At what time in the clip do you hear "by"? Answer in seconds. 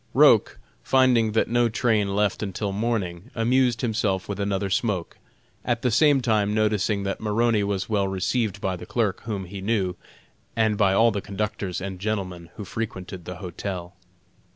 8.59-8.75, 10.75-10.91